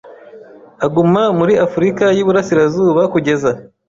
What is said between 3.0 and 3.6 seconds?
kugeza